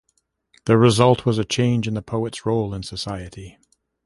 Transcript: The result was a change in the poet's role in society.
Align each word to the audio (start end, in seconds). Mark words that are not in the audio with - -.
The 0.65 0.79
result 0.79 1.27
was 1.27 1.37
a 1.37 1.45
change 1.45 1.87
in 1.87 1.93
the 1.93 2.01
poet's 2.01 2.43
role 2.43 2.73
in 2.73 2.81
society. 2.81 3.59